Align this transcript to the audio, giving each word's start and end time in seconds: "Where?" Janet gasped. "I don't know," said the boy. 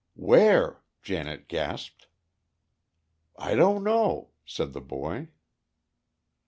"Where?" 0.15 0.81
Janet 1.03 1.47
gasped. 1.47 2.07
"I 3.37 3.53
don't 3.53 3.83
know," 3.83 4.31
said 4.47 4.73
the 4.73 4.81
boy. 4.81 5.27